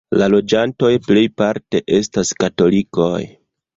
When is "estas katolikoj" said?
1.99-3.19